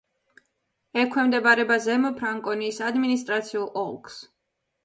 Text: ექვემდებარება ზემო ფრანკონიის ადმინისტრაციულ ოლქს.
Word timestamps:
ექვემდებარება 1.01 1.77
ზემო 1.85 2.13
ფრანკონიის 2.21 2.83
ადმინისტრაციულ 2.89 3.73
ოლქს. 3.87 4.21